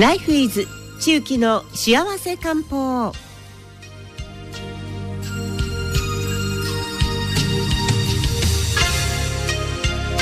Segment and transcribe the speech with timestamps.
[0.00, 0.66] ライフイズ
[1.02, 3.12] 中期の幸せ漢方。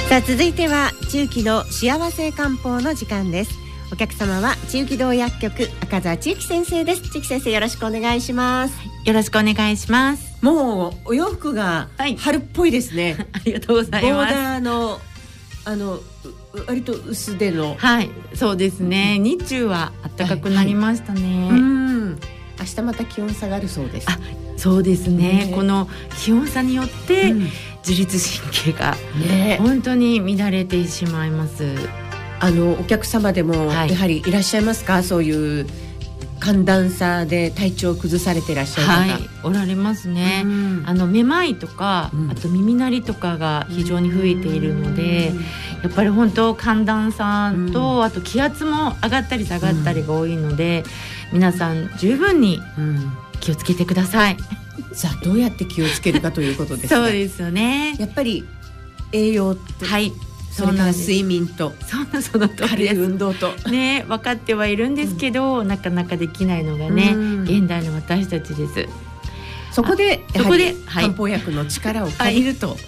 [0.09, 3.53] さあ続いては中期の幸せ漢方の時間です。
[3.93, 7.03] お客様は中期堂薬局赤澤千幸先生です。
[7.03, 8.75] 千幸先生よろしくお願いします。
[9.05, 10.45] よろしくお願いします。
[10.45, 14.35] もうお洋服が春っぽいですね、 ありがとうございます。
[14.35, 15.01] ボーダーの
[15.65, 16.01] あの
[16.67, 17.77] 割と薄手の。
[17.79, 19.19] はいそうですね。
[19.19, 21.51] 日中は暖かくなりましたね、はい。
[21.51, 22.21] はい、うん。
[22.59, 24.11] 明日また気温下がるそうです。
[24.11, 24.19] あ
[24.57, 27.33] そうですね、ね、この気温差によって、
[27.87, 28.97] 自律神経が
[29.59, 31.77] 本当に乱れてしまいます、
[32.41, 35.67] あのお客様でもやはりいらっしゃいますか、はい、そういう
[36.49, 45.43] 寒暖差で体調を崩されていらっしゃる方、はい、おられますね、うん、あのめまいとか、うん、あと耳鳴りとかが非常に増えているので、うん、や
[45.89, 50.85] っぱり本当寒暖差と、あと気圧も上がったり下がったりが多いので、
[51.35, 52.61] 皆さん十分に
[53.41, 54.39] 気をつけてください。
[54.95, 57.95] さあどうやって気をつけるかということです そうですよね。
[57.99, 58.47] やっぱり
[59.13, 60.13] 栄養はい
[60.51, 61.73] それから睡眠と。
[61.87, 63.53] そんなその軽い運動と。
[63.71, 68.89] ね分かってはいるんですけど、うん、なかなかできないのがね、うん、現代の私たちです。
[69.73, 72.79] そこでそこで漢方薬の力を借りると、はい、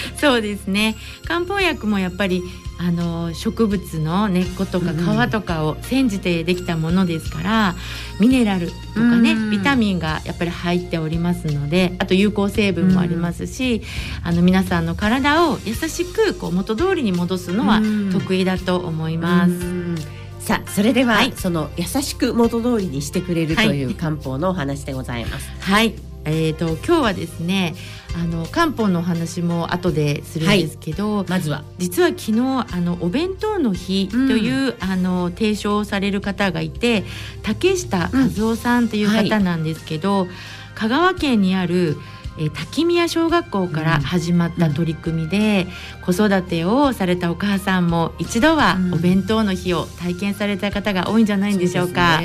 [0.16, 0.96] そうですね。
[1.26, 2.42] 漢方薬もやっぱり
[2.80, 7.74] あの植物の根っことか皮とかを煎じてできたものですから、
[8.20, 13.82] うん、ミネラルとかね、うん、ビタミンがやっぱり入っておりますのであと有効成分もありますし、
[14.22, 20.18] うん、あの皆さんの体を優しくこう元通りに戻すのは得意だと思います。
[20.38, 25.50] さあそれでは、はい、その優しく元通りにしてくれるという漢方のお話でございます。
[25.60, 25.94] はい、
[26.28, 27.74] えーと、今日はですね
[28.14, 31.64] あの漢方のお話も後でするんですけど、はい、まずは。
[31.78, 37.04] 実は昨日あのお弁当の日という、うん、あの提唱される方がいて
[37.42, 40.36] 竹下和夫さんという方なんですけど、うんはい、
[40.74, 41.96] 香川県にある
[42.40, 45.66] え滝宮小学校から始まった取り組みで、
[45.98, 52.20] うん、子育てをされたお母さんも一度はお弁当の日を体験された方が多いんじゃないんでしょうか。
[52.20, 52.22] う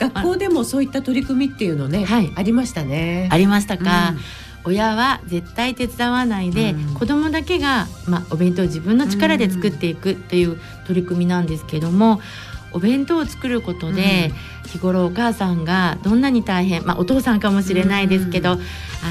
[0.00, 3.28] 学校でもそういった取り組みっていうのね、はい、ありましたね。
[3.30, 4.14] ありましたか？
[4.64, 12.20] うん、親は絶対手伝わないで、うん、子供だけが、まあ、お弁当を自分の力で作っていくという取り組みなんですけども、
[12.72, 14.32] お弁当を作ることで、
[14.68, 18.56] 日頃お母さんがどんなに大変、まあ、お父さんかもしれないですけど、あ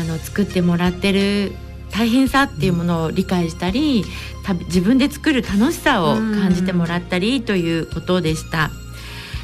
[0.05, 1.51] の作ってもらってる
[1.91, 4.05] 大変さっていうものを理解したり
[4.67, 8.71] 自分で作る楽しさを感じてもらったりということでした。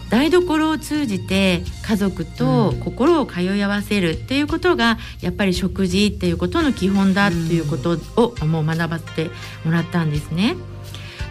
[0.09, 9.29] 台所を通じて家族と心を通い合わせるっていうことがやっぱり食事っていうことの基本だっていうことをもう学ばせて
[9.63, 10.55] もらったんですね。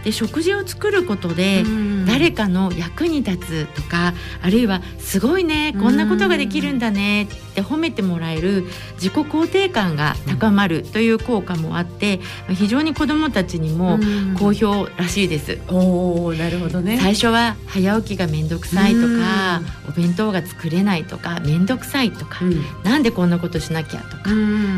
[0.05, 1.65] で食事を作ることで
[2.07, 4.13] 誰かの役に立つとか
[4.43, 12.21] あるいはすごいねこんなことができるんだねって褒めてもらえる自己肯定感が高まるという効果もあって
[12.51, 13.99] 非常に子どもたちにも
[14.39, 15.59] 好評らしいです。
[15.69, 16.99] おなるほどね。
[17.01, 24.31] 最初は早起きが面倒くさいとかお弁当が作れないとか面倒くさいとか、うん、なんでこんなことしなきゃとか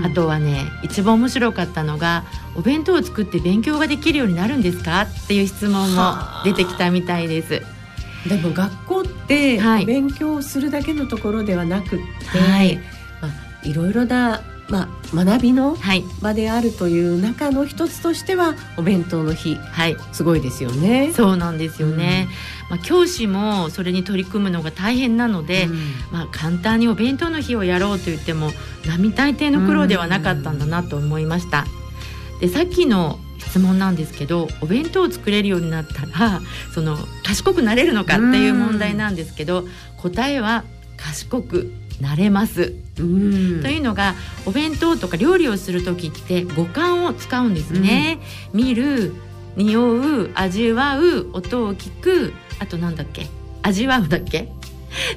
[0.04, 2.25] あとはね一番面白かったのが
[2.56, 5.03] お弁当を作って勉強ができるようになるんですか？
[5.03, 6.14] っていう質問も
[6.44, 7.62] 出てきたみたいです。
[8.28, 11.98] でも学校って勉強するだけのところではなくっ
[12.32, 12.76] て、はい、
[13.20, 15.76] まあ、いろいろな、まあ、学びの
[16.20, 21.12] 場であるという中の一つとしてはお弁当の日、はい、すごいですよね。
[21.14, 22.28] そうなんですよね、
[22.70, 25.76] うん、まあ、教師もそれに取り組むのが大変なので、うん、
[26.10, 28.50] まあ、簡単にお弁当の日をやろうと言っても
[28.87, 31.66] 並大抵の苦労ではなかったんだなと思いました。
[32.41, 36.41] でさっきの質問なんですけどお弁当を作れるようになったら
[36.72, 39.64] その賢くなれるのかっていう問題なんですけど
[39.96, 40.64] 答えは
[40.96, 42.72] 賢くなれます。
[42.96, 44.14] というのが
[44.46, 48.19] お弁当とか料理をする時って五感を使うんですね。
[48.52, 49.14] 見る
[49.56, 53.26] 匂う味わう音を聞くあとなんだっけ？
[53.62, 54.49] 味わうだっけ？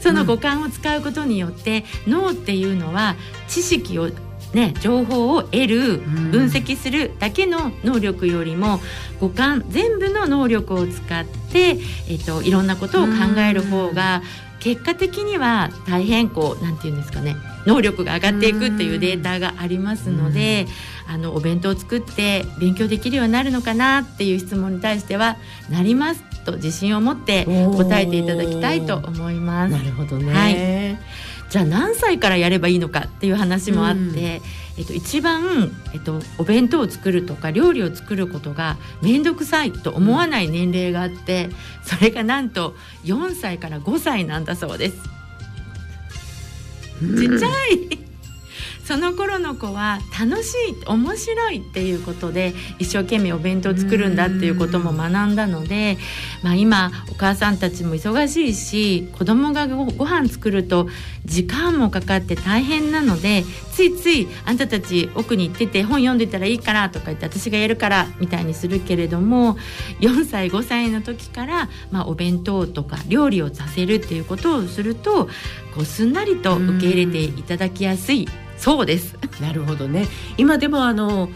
[0.01, 3.15] その五感を使うことによって、脳っていうのは
[3.47, 4.09] 知識を
[4.53, 8.79] ね、情報を得る分析するだけの能力よりも
[9.19, 11.77] 五感全部の能力を使って、
[12.09, 14.23] えっと、いろんなことを考える方が
[14.59, 17.35] 結果的には大変こうなんて言うんですかね
[17.65, 20.65] 能力が上がっていくっていうデータがありますので
[21.07, 25.37] あのお弁当を作って勉強できるようになるのかなっていう質問に対しては
[25.69, 29.71] なりますと自信を持って答えていただきたいと思います。
[29.71, 34.39] なるほどね、はいじゃあ何歳からやればいいのかっていう話もあって、うん、え
[34.81, 41.49] っと、一番、えっと、お弁当を作るとか料理を作ることが面倒くさいと思わない年齢があって
[41.83, 45.19] それがなんと4歳から5歳なんだそうです。
[46.99, 48.08] ちっちゃい
[48.89, 55.99] その頃の子は楽しい面白いっていうことで一生懸命お弁当作るんだっていうことも学んだので、
[56.41, 60.87] まあ、今お母さんたちも忙しいし子供がごご飯作ると
[61.23, 63.43] 時間もかかって大変なので
[63.73, 69.59] ついついあんたたち奥に行ってて本読んでたらいいからとか言って私がやるからみたいにするけれども
[69.99, 75.25] 4歳5歳の時から、まあ、お弁当とか料理をさせるっていうことをすると
[75.75, 78.27] こうすんなりと受け入れていただきやすい。
[78.59, 79.15] そうです。
[79.41, 80.07] なるほどね。
[80.37, 81.29] 今でもあの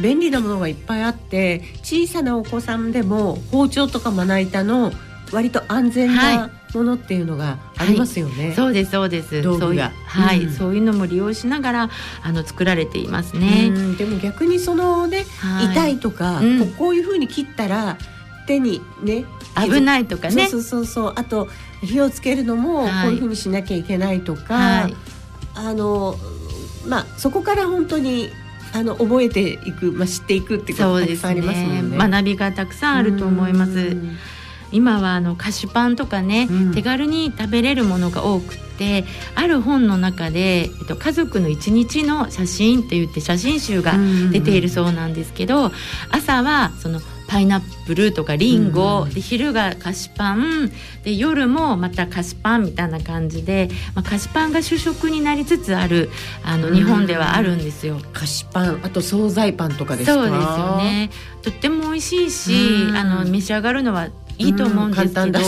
[0.00, 4.92] 便利なものがいっぱいあって小さなお子さんでも包丁とかまな板の
[5.32, 8.34] 割と安全なものっていうのがありますよね。
[8.34, 8.46] はい。
[8.46, 9.42] はい、そうですそうです。
[9.42, 9.92] 道具が。
[10.06, 11.90] はい、うん、そういうのも利用しながら
[12.22, 13.70] あの作られていますね。
[13.98, 17.96] でも逆にそのね、はい、痛いとか、うん、こういうふうに切ったら
[18.46, 19.24] 手にね
[19.56, 20.46] 危ないとかね。
[20.48, 21.48] そうそうそうあと
[21.82, 24.88] 火をつけるのもこういうふうにしなきゃいけないとか、
[25.54, 26.16] あの
[26.88, 28.30] まあそこから本当に
[28.72, 31.96] あの覚えていく、まあ、知っていくっていうことがたくさんありますもんね。
[31.96, 33.96] 学びがたくさんあると思います。
[34.72, 39.04] 今はあの菓子パンとかね、うん、手軽に食べれるものが多くて
[39.34, 43.94] ある本の中で、えっと、家族の一日の写真って言って写真集が
[44.32, 45.70] 出ているそうなんですけど、
[46.10, 50.72] 朝はそのパイナップルとかリンゴ、うん、で昼が菓子パン
[51.04, 56.10] で夜もまた菓子パンみたいな感じで、まあ、菓子パンが主食になりつつある
[56.44, 58.00] あの日本ではあるんですよ。
[58.12, 61.10] 菓子パンあと惣菜パンとかですそうですよね。
[61.42, 62.54] とっても美味しいし、
[62.94, 64.08] あの召し上がるのは
[64.38, 65.40] いいと思うんですけど、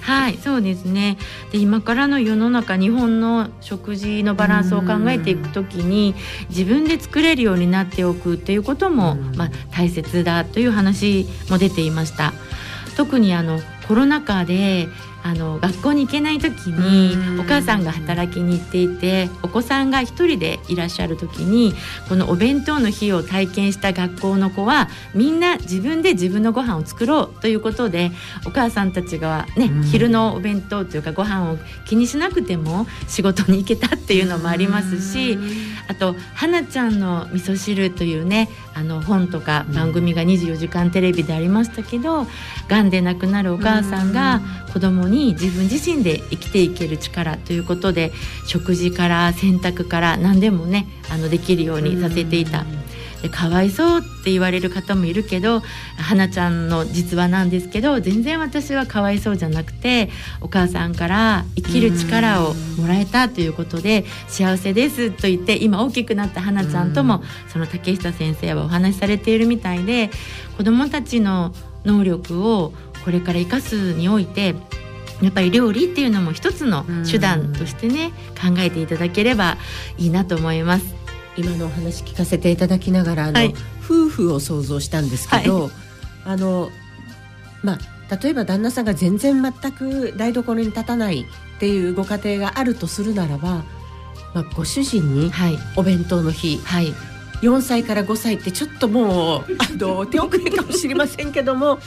[0.00, 1.16] はいそうですね。
[1.52, 6.14] で今からの世の中日本の食事のバランスを考えていくときに
[6.50, 12.32] 自分で作れるようになっておくということも、まあ、大切だという話も出ていました。
[12.96, 14.88] 特にあのコロナ禍で
[15.24, 21.72] あの学校に行けない時にお母さんが働きに行っていてお子さんが一人でいらっしゃる時に
[22.10, 28.10] このお弁当の日を体験した学校の子はみんな自分で自分のご飯を作ろうということで
[28.46, 31.56] お母さんたちがね昼のお弁当というかご飯を
[31.86, 35.38] 気にしなくても仕事に行けたっていうのもありますし
[35.88, 42.26] あと「花ちゃんの味噌汁」というねあの本とか番組が24時間テレビでありましたけど
[42.68, 44.42] がんで亡くなるお母さんが
[44.74, 48.12] 子供に自分自身で生きていける力ということで
[48.46, 52.64] 食事から洗濯から何でもねあのできるようにさせていた。
[53.24, 55.62] でかわいそうって言われる方もいるけど
[55.96, 60.10] 花ちゃんの実話なんですけど全然私はかわいそうじゃなくて
[60.42, 70.10] お母さんから生きる力をもらえたということで幸せですと言って今大きくなった花ちゃんともその竹下先生はお話しされているみたいで
[70.58, 71.54] 子どもたちの
[71.86, 72.74] 能力を
[73.06, 74.54] これから生かすにおいて
[75.22, 79.56] やっぱり料理っていうのも一つの手段としてね考えていただければ
[79.96, 80.94] いいなと思います。
[81.36, 85.70] 今のお話聞かせていただきながらあの、はい、夫婦を想像したんですけど、はい、
[86.26, 86.70] あの
[87.62, 91.24] まあ例えば旦那さんが全然全く台所に立たないっ
[91.58, 93.64] ていうご家庭があるとするならば、
[94.34, 95.32] まあ、ご主人に
[95.76, 96.92] お弁当の日、はい、
[97.42, 101.78] 4歳から5歳ってちょっともうあの手遅れかもしれませんけども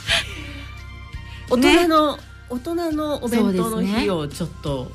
[1.50, 4.90] 大人の、ね、大人のお弁当の日をちょっと。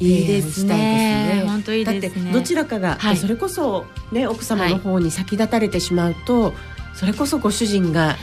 [0.00, 1.44] いいですね。
[1.46, 2.24] 本当いいですね。
[2.24, 6.52] だってどちらかが、はい、それこそね奥様の方に先立たれてしまうと、はい、
[6.94, 8.16] それこそご主人が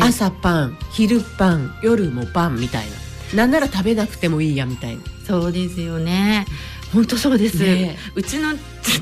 [0.00, 2.96] 朝パン、昼パン、夜もパンみたいな。
[3.36, 5.02] なんなら食べなくてもいいやみたいな。
[5.24, 6.44] そうですよね。
[6.92, 8.52] 本当そうです、ね、うちの、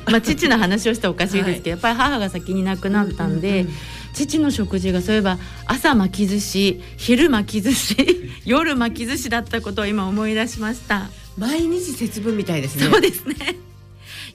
[0.07, 3.75] まあ、父の話をしたらおかしいですけど、はい、やっぱり母が先に亡くなったんで、うんうんうん、
[4.13, 7.97] 父の食事がそういえば朝巻き寿司昼巻き寿司
[8.45, 11.11] 夜巻き寿司だったことを今思い出しました。
[11.39, 12.85] 毎日節分みたいですね。
[12.85, 13.57] そうですね。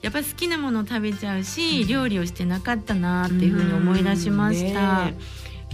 [0.01, 5.17] やっぱり好きなものを食べちゃうし、うん、料理をしてなかったなっていうふうに思い出しました、ね、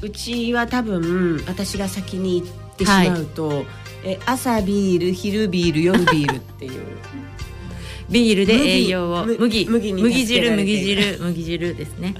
[0.01, 3.65] うちは多分私が先に行ってしまうと、はい、
[4.03, 6.81] え朝ビール昼ビール夜ビールっていう。
[8.09, 9.25] ビールで栄養を。
[9.25, 9.65] 麦。
[9.65, 12.15] 麦麦汁麦汁麦汁ですね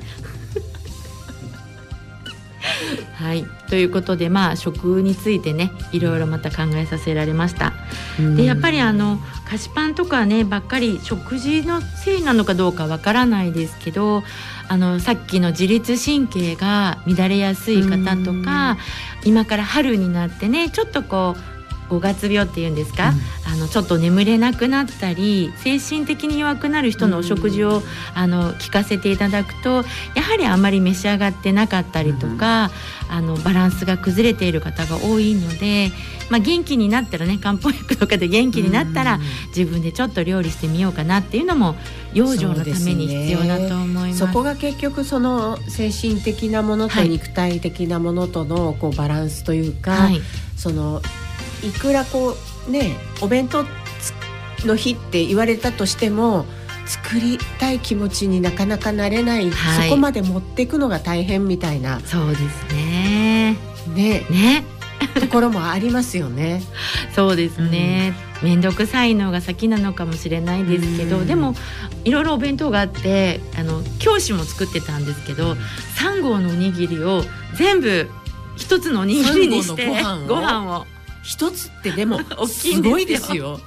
[3.21, 3.45] はい。
[3.69, 7.71] ということでまあ食についてねいろいろまた考えさせられました。
[8.35, 14.23] でやっぱりあの菓子パンとかねばっかり食事のせいなのかどうかわからないですけど
[14.67, 18.77] あのさっきの自律神経が乱れやすい方とか
[19.23, 21.50] 今から春になってねちょっとこう
[21.91, 27.83] 5月病っていうんですか、うん、あのちょっと眠れなくなったり精神的に弱くなる人のお食事を、うん、
[28.15, 29.83] あの聞かせていただくと
[30.15, 32.71] やはりあまり召し上がってなかったりとか、
[33.09, 35.91] うん、あのバランスが崩れている方が多いので、
[36.29, 39.19] まあ、元気になったらね漢方薬とかで元気になったら、
[39.49, 41.75] 自分でちょっと料理してみようかなっていうのも
[42.13, 44.19] 養生のために必要だと思います。
[44.19, 50.21] そ、ね,、こが結局その精神的なものと肉体的なものとのこうバランスというか、はい、
[50.55, 51.01] その
[51.63, 52.35] いくらこ
[52.67, 53.65] うねお弁当
[54.65, 56.45] の日って言われたとしても
[56.85, 61.99] 作りたい気持ちになかなかなれない、はい、そこまで持っていくのが大変みたいな。
[62.01, 63.57] そうですね。
[63.95, 64.25] ね。
[64.29, 64.65] ね。
[65.19, 66.61] ところもありますよね。
[67.15, 68.13] そうですね。
[68.41, 71.55] 面倒、くさいのが先なのかもしれないですけど、でも
[72.03, 75.55] いろいろお弁当があってあの教師も作ってたんですけど
[75.97, 78.09] 3合のおにぎりを全部
[78.57, 79.87] 一つのおにぎりにして
[80.27, 80.85] ご飯を
[81.23, 83.59] 一つってでも すごいですよ。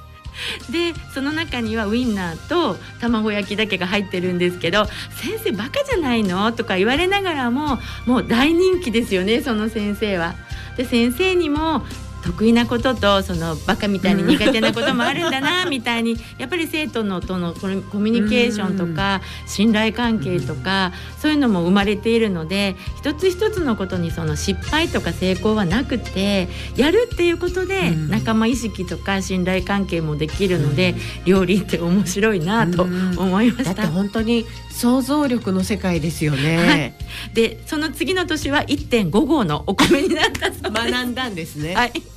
[0.69, 4.85] でその中にはウインナーと卵焼きだけが入ってるんですけど
[5.15, 10.35] 「先生バカじゃないの?」とか言われながらももう大人気ですよねその先生は。
[10.75, 11.85] で先生にも
[12.25, 33.75] 得意なこととそのバカみたいに苦手なこともあるんだなみたいにやっぱり生徒のとのコミュニケーションとか信頼関係とかそういうのも生まれているので一つ一つのことにその失敗とか成功はなくてやるっていうことで仲間意識とか信頼関係もできるので料理って面白いなと思いました。
[33.75, 36.57] だって本当に想像力の世界ですよね。
[36.57, 36.93] はい、
[37.33, 41.75] でその次の年は1.5合のお米になった学んだんですね。
[41.75, 42.14] はい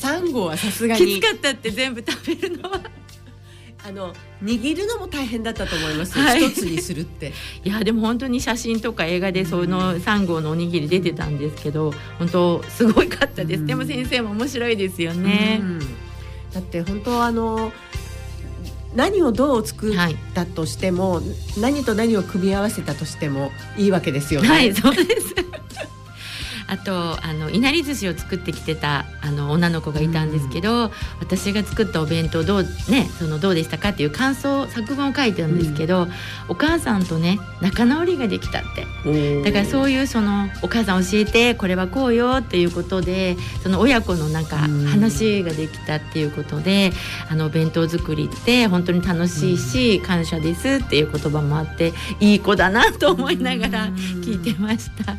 [0.00, 1.20] 3合はさすがに。
[1.20, 2.80] きつかったって全部食べるのは。
[3.82, 4.12] あの
[4.44, 7.32] 握るのも大変だったと思います、はい、一つにするって。
[7.64, 15.62] いやでも本当に写真とか映画でその3合のおにぎり出てたんですけど本当すごいかったです、でも先生も面白いですよね、
[16.52, 17.72] だって本当あの
[18.94, 19.96] 何をどう作っ
[20.34, 21.24] たとしても、はい、
[21.60, 24.48] 何と何を組み合わせたとしてもいいわけですよね。
[24.48, 25.34] はいそうです
[26.70, 36.10] あとあのいなり寿司を作ってきてたあの女の子がいたんですけど、うん、私が作ったお弁当どう,、ね、そのどうでしたかっていう感想作文を書いてるんですけど、うん、
[36.48, 38.86] お母さんとね仲直りができたって。
[39.42, 46.92] だからそういうそのお母さん教えてこれはこうよっていうことでその親子のなんか話ができたっていうことで、
[47.26, 55.16] うん、あのお弁当作りって本当に楽しいし、感謝ですっていう言葉もあっていい子だなと思いながら聞いてました。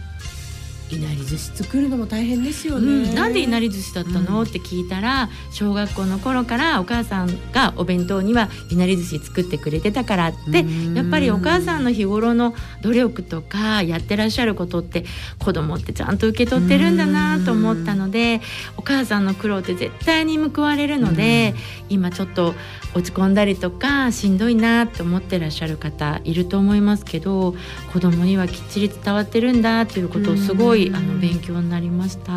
[0.92, 15.06] いなり寿司作るのも大変ですよね、うん、なんでいなり寿司だったの、うん、って聞いたら小学校の頃からお母さんがお弁当にはいなり寿司作ってくれてたからってやっぱりお母さんの日頃の努力とかやってらっしゃることって
[15.40, 18.42] 子供ってちゃんと受け取ってるんだなと思ったので
[18.78, 21.54] お母さんの苦労って絶対に報われるので
[21.90, 22.54] 今ちょっと
[22.94, 27.56] 落ち込んだりとかしんどいなって思ってらっしゃる方いると思いますけど
[27.94, 32.34] 子供にはきっちり伝わってるんだっていうことをすごいあの勉強になりました。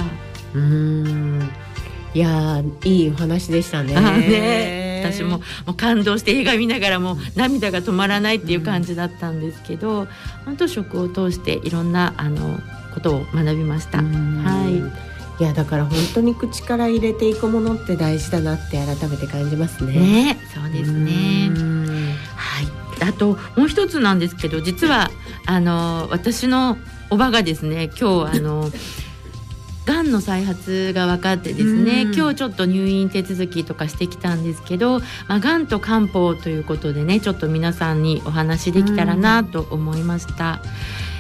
[0.55, 1.51] うん
[2.15, 3.95] いやいいお話でしたね。
[3.95, 10.07] ね私ももう感動して映画見ながらも涙が止まらないっていう感じだったんですけど、
[10.45, 12.59] 本当食を通していろんなあの
[12.95, 13.99] ことを学びました。
[13.99, 14.03] は
[14.69, 15.15] い。
[15.41, 19.93] いやだから本当に口から入れていくものって大事だなって改めて感じますね。
[19.95, 21.51] ねそうですね。
[22.37, 25.11] はいあともう一つなんですけど実は
[25.47, 26.79] あの私の
[27.15, 28.73] おばがですね今日あの
[29.87, 40.61] がんの再発が分かってですね、今日ちょっと入院手続きとかしてきたんですけど、まあ、がんと漢方ということでねちょっと皆さんにお話できたらなと思いました。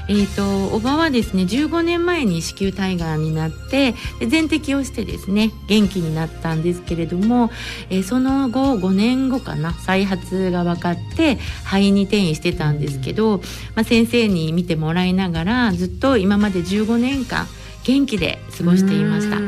[0.09, 7.51] えーと、おばはですね15年前に子宮体がんになって全摘をしてですね元気になったんですけれども、
[7.89, 13.39] えー、その後5年後かな再発が分かって肺に転移してたんですけど、
[13.75, 17.47] まあ、先生に見てもらいながらずっと今まで15年間
[17.85, 19.39] 元気で過ごしていました。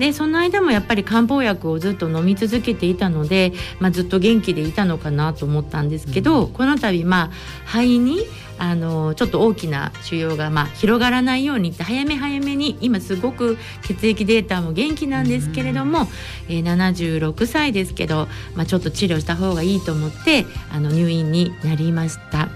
[0.00, 7.30] でその間もやっぱり漢方薬をずっと飲み続けていたので、まあ、ずっと元気でいたのかなと思ったんですけど、うん、この度まあ
[7.66, 8.24] 肺に
[8.56, 16.08] あのちょっと大きな腫瘍がまあ広がらないようにって早め早めに今すごく血液データも元気なんですけれども、
[16.48, 22.48] えー、76歳ですけど、まあ、ちょっと治療した方がいいと思ってあの入院になりました。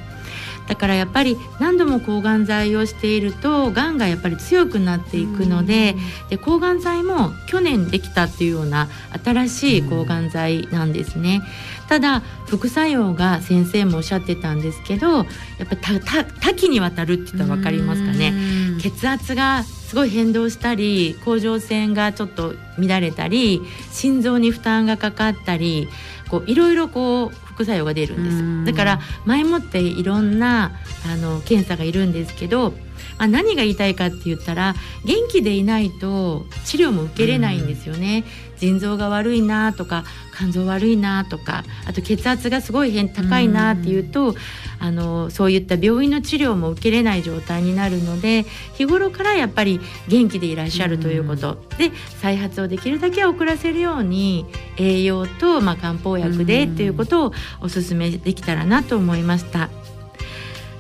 [0.67, 5.95] だからやっぱり何度も抗がん剤をしているとがんがやっぱり強くなっていくので
[6.31, 8.89] で抗がん剤も去年できたっていうような
[9.25, 11.43] 新しい抗がん剤なんですね。
[11.89, 15.25] ただ副作用が先生もおっしゃってたんですけどやっ
[15.69, 16.01] ぱり
[16.41, 18.33] 多岐にわたるって言ったら分かりますかね。
[18.81, 25.89] 血圧がすごい変動したり甲状腺がちょっと乱れたり心臓に負担がかかったり
[26.35, 30.73] こういろいろこう副作用が出るんですだから前もっていろんな
[31.07, 32.77] あの検査がいるんですけど、ま
[33.27, 34.75] あ、何が言いたいかって言ったら
[35.05, 38.25] 元気でいないと治療も受けれないんですよね。
[38.65, 40.05] 腎臓が悪いなとか
[40.37, 44.35] 肝臓悪いなとかあと血圧がすごい変高いなっていうと、
[44.81, 48.45] あのそういった病院の治療も受けれない状態になるので
[48.75, 54.47] 日頃からやっぱり元気でいらっしゃるということ、で再発をできるだけ遅らせるように
[54.79, 59.69] 栄養と、まあ、漢方薬でっていうことをお勧めできたらなと思いました。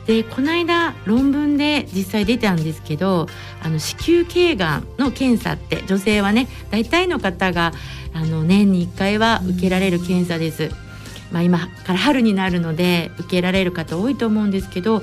[0.07, 3.27] でこの間論文で実際出たんですけど
[3.65, 7.73] あの子宮頸がんの検査って女性はね大体の方が
[8.13, 10.71] あの年に1回は受けられる検査です。
[11.33, 15.03] まあ、今から春になるので受けられる方多いと思うんですけど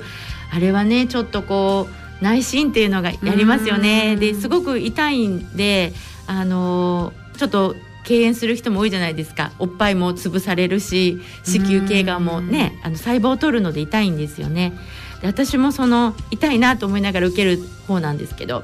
[0.50, 4.16] あれはねちょっとこう内心っていうのがやりますよね。
[4.16, 5.92] ですごく痛いんで
[6.26, 14.72] あのちょっと敬遠する人も多いじゃないですかおっぱいも潰されるし子宮頸がんもねあの細胞を取るので痛いんですよね
[15.22, 18.62] で私もその痛いなと思いながら受ける方なんですけど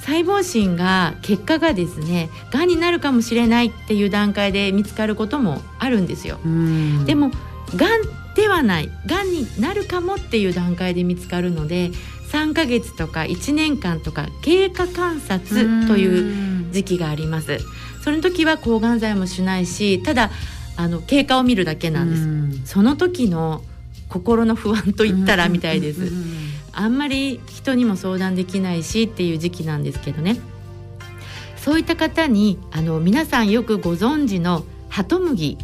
[0.00, 6.38] 細胞診が結果がですねがんになるかもしれないっていう段階で見つかることもあるんですよ。
[7.06, 7.30] でも
[7.74, 8.02] がん
[8.34, 11.90] ではないがんになるかもっていう段階で見つかるので
[12.30, 17.58] 3ヶ月とか1年間とか経過観察という時期があります。
[18.02, 20.30] その時は抗がん剤もしないしただ
[20.76, 23.62] あの経過を見るだけなんです、うん、その時の
[24.08, 26.10] 心の不安と言ったらみたいです、
[26.72, 30.38] あんまり人にも相談できないしっていう時期なんですけどね。
[31.56, 35.58] そういった方にあの皆さんよくご存知のハトムギ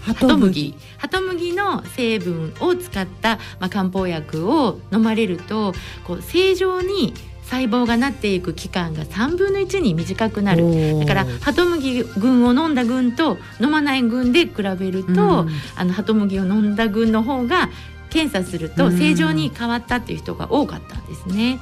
[0.00, 7.14] ハトムギハトムギの成分を使った、まあ、漢方薬を飲まれるとこう正常に
[7.50, 17.70] 細胞がなっていく期間が3分の1に短くなるだからハトムギ群を飲んだ群と飲まない群で比べると、うん、あのハトムギを飲んだ群の方が
[18.10, 21.58] 検査すると正常に変わったっていう人が多かったんですね。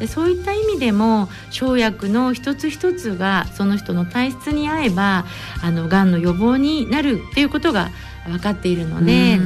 [0.00, 5.24] でそういった意味でも生薬の一つ一つがその人の体質に合えば
[5.60, 7.90] あのがんの予防になるっていうことが
[8.26, 9.38] 分かっているので。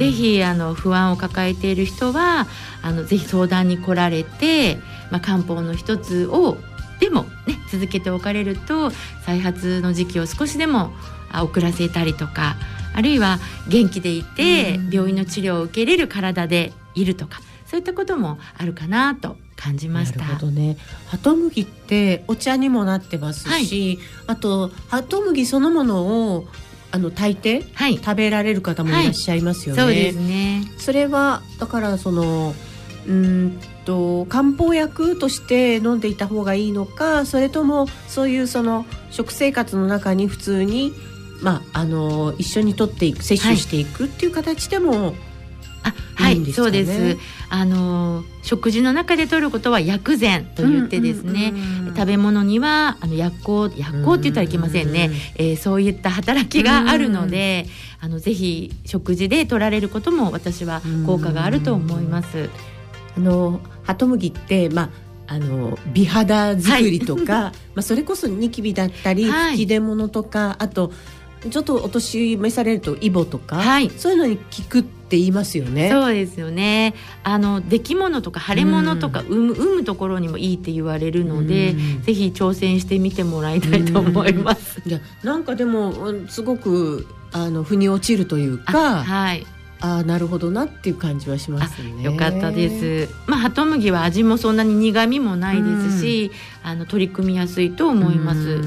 [0.00, 2.46] ぜひあの不安を抱えている人は
[2.80, 4.78] あのぜひ相談に来られて、
[5.10, 6.56] まあ、漢方の一つを
[7.00, 8.90] でもね続けておかれると
[9.24, 10.90] 再発の時期を少しでも
[11.32, 12.56] 遅らせたりとか
[12.94, 20.20] あるいは元気でいて病院の治療を受けれる体でいるとかそういったこともあるかなと感じました。
[20.20, 20.76] なるほどね。
[21.06, 26.48] ハトムギってお茶にもなってますし、はい、あとハトムギそのものを
[26.90, 29.82] あの炊いて、はい、食べられる方もいらっしゃいますよね。
[29.82, 30.64] はい、そうですね。
[30.78, 32.54] それはだからその
[33.06, 40.92] うんと漢方薬として飲んでいた方がいいのか、それともそういうその食生活の中に普通に
[41.42, 45.14] まああの一緒に取っていく摂取していくっていう形でも、はい。
[45.82, 47.18] あはい、そうです。
[47.48, 51.54] あの食事の中で摂ることは薬膳と言ってですね、
[51.96, 57.66] 食べ物にはあの薬効薬効って言ったらいけませんね、んえー、そういった働きがあるので、
[58.00, 62.50] あのぜひ食事で取られることも私は効果があると思います。
[63.16, 64.90] あのハトムギってまあ
[65.26, 70.92] あの美肌作りとか、はい、 まあそれこそニキビだったり、はい、吹き出物とかあと
[71.48, 75.88] ちょっとお年召されるとイボとか、はい、そういうのに効くって言いますよね。
[75.88, 76.94] そうですよね。
[77.22, 84.82] あの出来物とか腫れ物とか、うん、産むところにもいいって言われるので、うん、ぜひ挑戦してみてもらいたいと思います。
[84.84, 89.46] いやなんかでもすごくあの腑に落ちるというか、はい。
[89.80, 92.02] あなるほどなっていう感じはしますね。
[92.02, 93.14] よかったです。
[93.26, 96.30] まあハトムギは味もそんなに苦味もないですし、
[96.62, 98.60] あの取り組みやすいと思います。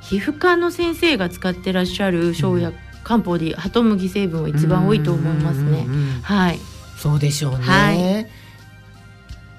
[0.00, 5.86] 皮膚科の先生が使ってらっしゃる生薬、漢方でハトムギ成分は一番多いと思いますね。
[6.22, 6.58] はい。
[6.96, 7.58] そうでしょうね。
[7.58, 8.26] はい、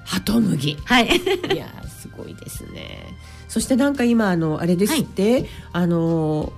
[0.04, 0.76] ハトムギ。
[0.84, 1.06] はい。
[1.54, 3.14] いやすごいですね。
[3.46, 6.52] そしてなんか今あのあれですって、はい、あの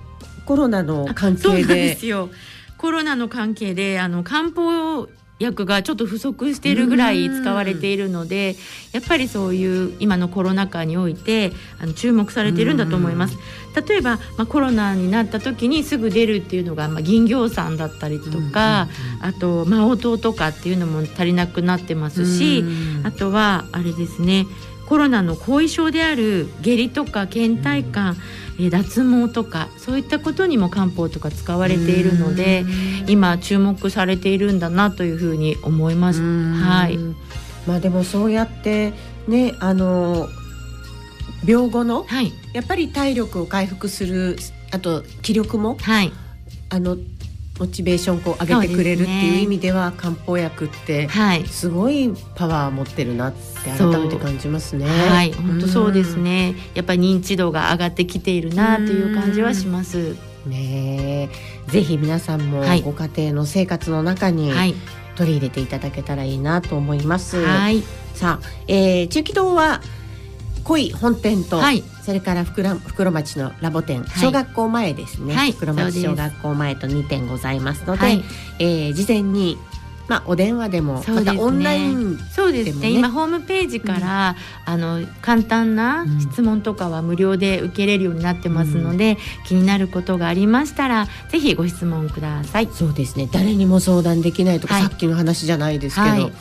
[0.45, 1.97] コロナの関係で。
[2.81, 8.55] コロナの関係であの漢方薬がちょっと不足しているぐらい使われているので
[8.91, 13.37] やっぱりそういう今のコロナ禍においてあの注目されているんだと思います。
[13.87, 18.89] 例えば、まあ、コロナになった時にすぐ出るっていうのが、まあ、銀行酸だったりとか、
[19.21, 22.65] あとマオトとかっていうのも足りなくなってますし、
[23.03, 24.45] あとはあれですね
[24.87, 28.17] コロナの後遺症である下痢とか倦怠感、
[28.59, 32.65] え脱毛とかそういったことにも漢方とか使われているので
[33.07, 36.21] 今注目されているんだなというふうに思います。
[36.21, 36.97] はい。
[37.67, 38.93] まあでもそうやって
[39.27, 40.27] ねあの
[41.45, 44.37] 病後の、はい、やっぱり体力を回復する
[44.71, 46.11] あと気力も、はい、
[46.69, 46.97] あの
[47.61, 51.07] モチベーションこう上げてくれるっていう意味では、ね、漢方薬って
[51.45, 54.87] すごいパワー持ってるなって改めて感じますね。
[54.87, 56.55] はい、本当そうですね。
[56.73, 60.15] やっぱり認知度が上がってきているなという感じはします。
[60.47, 61.29] ね
[61.67, 64.51] ぜひ皆さんもご家庭の生活の中に
[65.15, 67.45] 取り入れていただけたらいいなと思います。
[67.45, 67.83] はい、
[68.15, 69.81] さあ、えー、中期堂は
[70.63, 78.23] 恋本店と、はい、それから袋袋町のラボ店、小学校前ですね、はい、袋町小学校前と2点ございますので、はい、
[78.59, 79.57] えー、事前に
[80.11, 82.89] まあ、お電話でも、またオンライン、ね、そうですね。
[82.89, 84.35] 今ホームページから、
[84.67, 92.67] うん、あの簡単な質問とかは無料で受けれるようになってますので、うん、気になることがありましたらぜひご質問ください。
[92.73, 93.29] そうですね。
[93.31, 96.31] 誰にも相談できないとか、はい、さっきの話じゃないですけど、はい、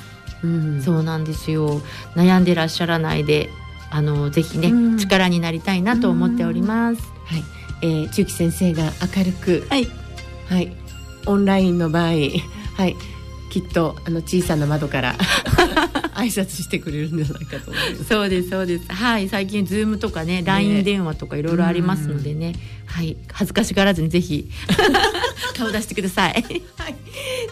[0.42, 1.80] うん、そうなんですよ。
[2.16, 3.50] 悩んでらっしゃらないで
[3.90, 7.02] あのぜひね、うん、力になりたいなと思っております。
[7.26, 7.42] はい、
[7.82, 8.84] えー、中期先生が
[9.16, 9.86] 明るく、はい、
[10.48, 10.72] はい、
[11.26, 12.96] オンラインの場合、はい、
[13.50, 15.16] きっとあの小さな窓から
[16.14, 18.04] 挨拶してくれるんじゃないかと思います。
[18.04, 18.92] そうですそうです。
[18.92, 22.54] はい、最近ズームとかね、LINE 電話とかいろいろありますのでね、
[22.86, 24.48] はい、恥ずかしがらずにぜひ
[25.56, 26.32] 顔出してください。
[26.76, 26.94] はい。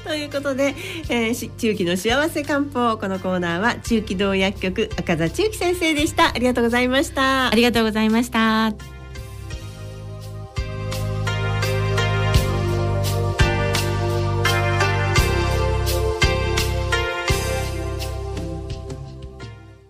[0.05, 0.75] ということで、
[1.09, 6.29] えー、中期の幸せ漢方このコーナーは中期道薬局赤座中期先生でした。
[6.29, 7.51] ありがとうございました。
[7.51, 8.98] ありがとうございました。